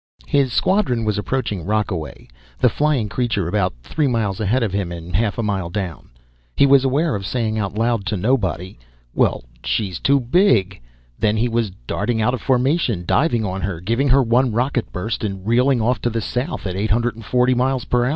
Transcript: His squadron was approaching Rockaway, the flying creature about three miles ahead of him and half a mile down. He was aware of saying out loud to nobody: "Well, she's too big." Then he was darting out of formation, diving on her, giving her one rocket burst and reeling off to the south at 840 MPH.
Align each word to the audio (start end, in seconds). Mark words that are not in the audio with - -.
His 0.25 0.51
squadron 0.51 1.05
was 1.05 1.19
approaching 1.19 1.63
Rockaway, 1.63 2.27
the 2.57 2.69
flying 2.69 3.07
creature 3.07 3.47
about 3.47 3.75
three 3.83 4.07
miles 4.07 4.39
ahead 4.39 4.63
of 4.63 4.73
him 4.73 4.91
and 4.91 5.15
half 5.15 5.37
a 5.37 5.43
mile 5.43 5.69
down. 5.69 6.09
He 6.55 6.65
was 6.65 6.83
aware 6.83 7.13
of 7.13 7.23
saying 7.23 7.59
out 7.59 7.75
loud 7.77 8.07
to 8.07 8.17
nobody: 8.17 8.79
"Well, 9.13 9.43
she's 9.63 9.99
too 9.99 10.19
big." 10.19 10.81
Then 11.19 11.37
he 11.37 11.47
was 11.47 11.69
darting 11.85 12.19
out 12.19 12.33
of 12.33 12.41
formation, 12.41 13.03
diving 13.05 13.45
on 13.45 13.61
her, 13.61 13.79
giving 13.79 14.07
her 14.07 14.23
one 14.23 14.51
rocket 14.51 14.91
burst 14.91 15.23
and 15.23 15.45
reeling 15.45 15.81
off 15.81 16.01
to 16.01 16.09
the 16.09 16.19
south 16.19 16.65
at 16.65 16.75
840 16.75 17.53
MPH. 17.53 18.09